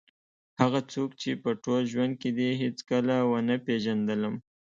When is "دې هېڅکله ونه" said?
2.37-3.55